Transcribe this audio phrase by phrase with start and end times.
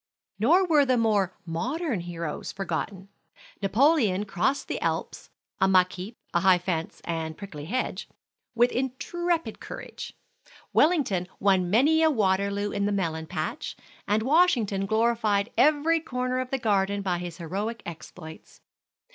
[0.39, 3.09] Nor were more modern heroes forgotten.
[3.61, 8.09] Napoleon crossed the Alps (a muck heap, high fence, and prickly hedge),
[8.55, 10.15] with intrepid courage.
[10.73, 13.77] Wellington won many a Waterloo in the melon patch,
[14.07, 18.59] and Washington glorified every corner of the garden by his heroic exploits.